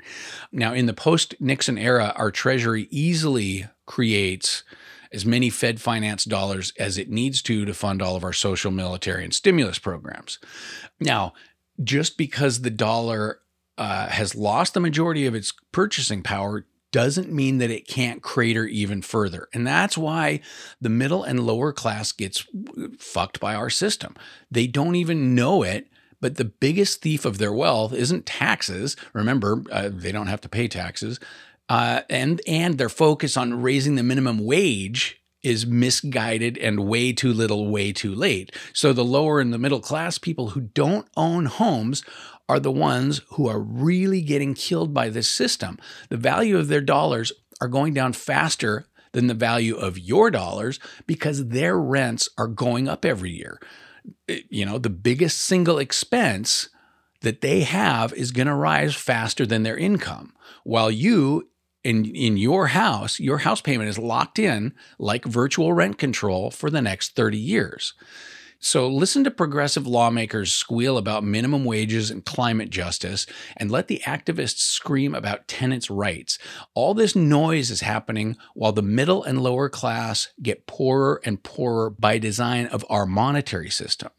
Now, 0.51 0.73
in 0.73 0.87
the 0.87 0.95
post 0.95 1.35
Nixon 1.39 1.79
era, 1.79 2.13
our 2.17 2.31
Treasury 2.31 2.89
easily 2.91 3.69
creates 3.91 4.63
as 5.13 5.27
many 5.27 5.51
Fed 5.51 5.81
finance 5.81 6.23
dollars 6.25 6.73
as 6.79 6.97
it 6.97 7.11
needs 7.11 7.43
to 7.43 7.65
to 7.65 7.75
fund 7.75 8.01
all 8.01 8.15
of 8.15 8.23
our 8.23 8.33
social, 8.33 8.71
military, 8.71 9.25
and 9.25 9.35
stimulus 9.35 9.81
programs. 9.81 10.39
Now, 11.01 11.33
just 11.83 12.17
because 12.17 12.61
the 12.61 12.71
dollar 12.71 13.41
uh, 13.77 14.07
has 14.07 14.37
lost 14.37 14.75
the 14.75 14.81
majority 14.81 15.27
of 15.27 15.35
its 15.35 15.53
purchasing 15.73 16.23
power 16.23 16.67
doesn't 16.93 17.33
mean 17.33 17.59
that 17.59 17.73
it 17.73 17.89
can't 17.89 18.23
crater 18.23 18.65
even 18.65 19.03
further. 19.03 19.49
And 19.53 19.67
that's 19.67 19.99
why 19.99 20.39
the 20.81 20.89
middle 20.89 21.25
and 21.25 21.41
lower 21.41 21.73
class 21.73 22.13
gets 22.13 22.47
fucked 22.97 23.41
by 23.41 23.57
our 23.57 23.71
system. 23.71 24.15
They 24.53 24.69
don't 24.69 24.95
even 24.95 25.35
know 25.35 25.65
it. 25.65 25.89
But 26.21 26.37
the 26.37 26.45
biggest 26.45 27.01
thief 27.01 27.25
of 27.25 27.39
their 27.39 27.53
wealth 27.53 27.95
isn't 27.95 28.27
taxes. 28.27 28.95
Remember, 29.15 29.65
uh, 29.73 29.89
they 29.91 30.13
don't 30.13 30.27
have 30.27 30.43
to 30.43 30.51
pay 30.51 30.69
taxes. 30.69 31.19
Uh, 31.71 32.03
and 32.11 32.43
and 32.49 32.79
their 32.79 32.89
focus 32.89 33.37
on 33.37 33.63
raising 33.63 33.95
the 33.95 34.03
minimum 34.03 34.45
wage 34.45 35.23
is 35.43 35.67
misguided 35.67 36.59
and 36.59 36.81
way 36.81 37.13
too 37.13 37.33
little, 37.33 37.69
way 37.69 37.93
too 37.93 38.13
late. 38.13 38.55
So 38.73 38.93
the 38.93 39.05
lower 39.05 39.41
and 39.41 39.53
the 39.53 39.59
middle 39.59 39.81
class 39.81 40.19
people 40.19 40.51
who 40.51 40.61
don't 40.61 41.09
own 41.17 41.47
homes 41.47 42.05
are 42.49 42.59
the 42.59 42.73
ones 42.73 43.21
who 43.35 43.49
are 43.49 43.61
really 43.61 44.21
getting 44.21 44.53
killed 44.55 44.93
by 44.93 45.09
this 45.09 45.31
system. 45.31 45.79
The 46.09 46.17
value 46.17 46.59
of 46.59 46.67
their 46.67 46.81
dollars 46.81 47.33
are 47.61 47.69
going 47.69 47.95
down 47.95 48.15
faster 48.15 48.87
than 49.13 49.29
the 49.29 49.35
value 49.35 49.77
of 49.77 49.97
your 49.97 50.31
dollars 50.31 50.81
because 51.07 51.49
their 51.49 51.79
rents 51.79 52.29
are 52.37 52.49
going 52.49 52.89
up 52.89 53.05
every 53.05 53.31
year. 53.31 53.61
You 54.27 54.67
know, 54.67 54.79
the 54.79 54.91
biggest 54.91 55.41
single 55.41 55.79
expense 55.79 56.69
that 57.21 57.43
they 57.43 57.61
have 57.61 58.13
is 58.13 58.33
going 58.33 58.49
to 58.49 58.55
rise 58.55 58.97
faster 58.97 59.47
than 59.47 59.63
their 59.63 59.77
income. 59.77 60.35
While 60.65 60.91
you 60.91 61.49
in 61.83 62.05
in 62.05 62.37
your 62.37 62.69
house, 62.69 63.19
your 63.19 63.39
house 63.39 63.61
payment 63.61 63.89
is 63.89 63.99
locked 63.99 64.39
in 64.39 64.75
like 64.99 65.25
virtual 65.25 65.73
rent 65.73 65.99
control 65.99 66.51
for 66.51 66.71
the 66.71 66.83
next 66.83 67.17
30 67.17 67.39
years. 67.39 67.95
So 68.63 68.89
listen 68.89 69.25
to 69.25 69.31
progressive 69.31 69.87
lawmakers 69.87 70.53
squeal 70.53 70.99
about 70.99 71.25
minimum 71.25 71.65
wages 71.65 72.11
and 72.11 72.23
climate 72.23 72.69
justice, 72.69 73.25
and 73.57 73.71
let 73.71 73.89
the 73.89 74.03
activists 74.05 74.59
scream 74.59 75.15
about 75.15 75.49
tenants' 75.49 75.89
rights. 75.89 76.39
All 76.75 76.93
this 76.93 77.17
noise 77.17 77.71
is 77.71 77.81
happening 77.81 78.37
while 78.55 78.73
the 78.73 78.83
middle 78.83 79.25
and 79.25 79.41
lower 79.41 79.71
class 79.71 80.29
get 80.43 80.67
poorer 80.67 81.23
and 81.25 81.43
poorer 81.43 81.89
by 81.89 82.19
design 82.19 82.67
of 82.67 82.85
our 82.91 83.07
monetary 83.07 83.71
system. 83.71 84.11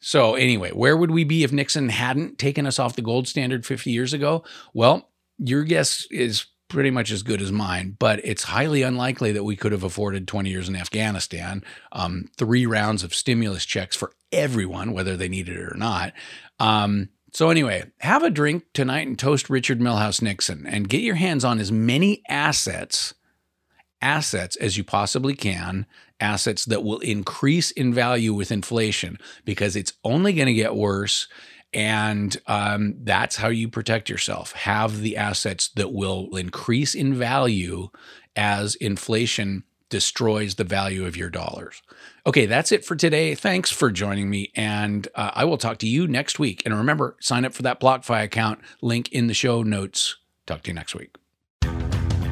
So, 0.00 0.36
anyway, 0.36 0.70
where 0.70 0.96
would 0.96 1.10
we 1.10 1.24
be 1.24 1.44
if 1.44 1.52
Nixon 1.52 1.90
hadn't 1.90 2.38
taken 2.38 2.64
us 2.64 2.78
off 2.78 2.96
the 2.96 3.02
gold 3.02 3.28
standard 3.28 3.66
50 3.66 3.90
years 3.90 4.14
ago? 4.14 4.42
Well, 4.72 5.10
your 5.36 5.64
guess 5.64 6.06
is 6.10 6.46
pretty 6.70 6.90
much 6.90 7.10
as 7.10 7.22
good 7.22 7.42
as 7.42 7.52
mine, 7.52 7.96
but 7.98 8.20
it's 8.24 8.44
highly 8.44 8.82
unlikely 8.82 9.32
that 9.32 9.44
we 9.44 9.56
could 9.56 9.72
have 9.72 9.84
afforded 9.84 10.26
20 10.26 10.48
years 10.48 10.68
in 10.68 10.76
Afghanistan, 10.76 11.62
um, 11.92 12.30
three 12.36 12.64
rounds 12.64 13.02
of 13.02 13.14
stimulus 13.14 13.66
checks 13.66 13.94
for 13.94 14.12
everyone, 14.32 14.92
whether 14.92 15.16
they 15.16 15.28
needed 15.28 15.56
it 15.56 15.72
or 15.72 15.76
not. 15.76 16.14
Um, 16.58 17.10
so, 17.32 17.50
anyway, 17.50 17.84
have 17.98 18.22
a 18.22 18.30
drink 18.30 18.64
tonight 18.72 19.06
and 19.06 19.18
toast 19.18 19.50
Richard 19.50 19.80
Milhous 19.80 20.22
Nixon 20.22 20.66
and 20.66 20.88
get 20.88 21.02
your 21.02 21.16
hands 21.16 21.44
on 21.44 21.58
as 21.58 21.70
many 21.70 22.22
assets 22.28 23.14
assets 24.02 24.56
as 24.56 24.76
you 24.76 24.84
possibly 24.84 25.34
can, 25.34 25.86
assets 26.20 26.64
that 26.64 26.82
will 26.82 27.00
increase 27.00 27.70
in 27.70 27.92
value 27.92 28.32
with 28.32 28.50
inflation 28.50 29.18
because 29.44 29.76
it's 29.76 29.92
only 30.04 30.32
going 30.32 30.46
to 30.46 30.54
get 30.54 30.74
worse 30.74 31.28
and 31.72 32.36
um, 32.46 32.96
that's 33.02 33.36
how 33.36 33.48
you 33.48 33.68
protect 33.68 34.08
yourself. 34.08 34.52
Have 34.52 35.00
the 35.00 35.16
assets 35.16 35.68
that 35.76 35.92
will 35.92 36.36
increase 36.36 36.94
in 36.94 37.14
value 37.14 37.90
as 38.36 38.74
inflation 38.76 39.64
destroys 39.88 40.54
the 40.54 40.64
value 40.64 41.04
of 41.04 41.16
your 41.16 41.30
dollars. 41.30 41.82
Okay, 42.26 42.46
that's 42.46 42.72
it 42.72 42.84
for 42.84 42.94
today. 42.96 43.34
Thanks 43.34 43.70
for 43.70 43.90
joining 43.90 44.30
me, 44.30 44.52
and 44.54 45.08
uh, 45.14 45.32
I 45.34 45.44
will 45.44 45.58
talk 45.58 45.78
to 45.78 45.88
you 45.88 46.06
next 46.06 46.38
week. 46.38 46.62
And 46.64 46.74
remember, 46.74 47.16
sign 47.20 47.44
up 47.44 47.52
for 47.52 47.62
that 47.62 47.80
BlockFi 47.80 48.22
account, 48.22 48.60
link 48.80 49.10
in 49.12 49.26
the 49.26 49.34
show 49.34 49.62
notes. 49.62 50.16
Talk 50.46 50.62
to 50.62 50.70
you 50.70 50.74
next 50.74 50.94
week. 50.94 51.16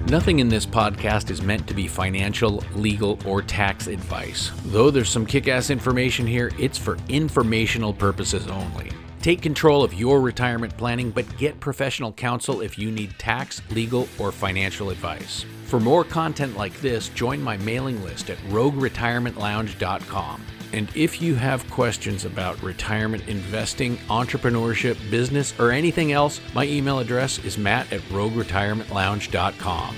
Nothing 0.07 0.39
in 0.39 0.49
this 0.49 0.65
podcast 0.65 1.31
is 1.31 1.43
meant 1.43 1.67
to 1.67 1.75
be 1.75 1.87
financial, 1.87 2.65
legal, 2.75 3.19
or 3.27 3.43
tax 3.43 3.89
advice. 3.89 4.51
Though 4.67 4.91
there's 4.91 5.11
some 5.11 5.27
kick 5.27 5.49
ass 5.49 5.69
information 5.69 6.27
here, 6.27 6.51
it's 6.59 6.79
for 6.79 6.97
informational 7.09 7.93
purposes 7.93 8.47
only. 8.47 8.91
Take 9.23 9.43
control 9.43 9.83
of 9.83 9.95
your 9.95 10.21
retirement 10.21 10.77
planning, 10.77 11.11
but 11.11 11.37
get 11.37 11.59
professional 11.61 12.13
counsel 12.13 12.61
if 12.61 12.79
you 12.79 12.91
need 12.91 13.19
tax, 13.19 13.61
legal, 13.71 14.09
or 14.19 14.31
financial 14.31 14.91
advice. 14.91 15.45
For 15.65 15.81
more 15.81 16.05
content 16.05 16.57
like 16.57 16.81
this, 16.81 17.09
join 17.11 17.43
my 17.43 17.57
mailing 17.59 18.03
list 18.03 18.31
at 18.31 18.39
rogueretirementlounge.com. 18.49 20.43
And 20.73 20.91
if 20.95 21.21
you 21.23 21.35
have 21.35 21.69
questions 21.71 22.25
about 22.25 22.63
retirement 22.63 23.27
investing, 23.27 23.97
entrepreneurship, 24.09 24.97
business, 25.11 25.59
or 25.59 25.71
anything 25.71 26.13
else, 26.13 26.41
my 26.55 26.65
email 26.67 26.99
address 26.99 27.39
is 27.45 27.59
matt 27.59 27.93
at 27.93 28.01
rogueretirementlounge.com. 28.03 29.97